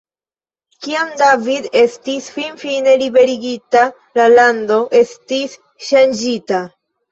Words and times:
Kiam 0.85 1.11
David 1.19 1.67
estis 1.81 2.29
finfine 2.39 2.97
liberigita, 3.03 3.85
la 4.23 4.27
lando 4.35 4.81
estis 5.03 5.57
ŝanĝita. 5.93 6.67